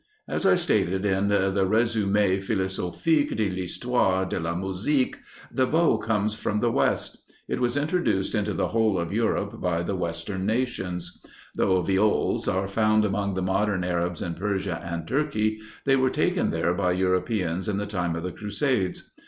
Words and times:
As 0.27 0.47
I 0.47 0.55
stated 0.55 1.05
in 1.05 1.27
the 1.27 1.63
"Résumé 1.63 2.41
Philosophique 2.43 3.35
de 3.37 3.49
l'Histoire 3.51 4.25
de 4.25 4.39
la 4.39 4.55
Musique," 4.55 5.15
the 5.51 5.67
bow 5.67 5.99
comes 5.99 6.33
from 6.33 6.59
the 6.59 6.71
West; 6.71 7.31
it 7.47 7.61
was 7.61 7.77
introduced 7.77 8.33
into 8.33 8.55
the 8.55 8.69
whole 8.69 8.97
of 8.97 9.13
Europe 9.13 9.61
by 9.61 9.83
the 9.83 9.95
western 9.95 10.43
nations. 10.47 11.21
Though 11.53 11.83
Viols 11.83 12.47
are 12.47 12.67
found 12.67 13.05
among 13.05 13.35
the 13.35 13.43
modern 13.43 13.83
Arabs 13.83 14.23
in 14.23 14.33
Persia 14.33 14.81
and 14.83 15.07
Turkey, 15.07 15.59
they 15.85 15.95
were 15.95 16.09
taken 16.09 16.49
there 16.49 16.73
by 16.73 16.93
Europeans 16.93 17.69
in 17.69 17.77
the 17.77 17.85
time 17.85 18.15
of 18.15 18.23
the 18.23 18.31
Crusades. 18.31 19.11